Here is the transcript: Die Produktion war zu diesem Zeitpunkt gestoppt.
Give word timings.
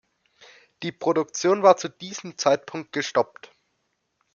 Die 0.81 0.91
Produktion 0.91 1.61
war 1.61 1.77
zu 1.77 1.87
diesem 1.87 2.35
Zeitpunkt 2.35 2.91
gestoppt. 2.91 3.51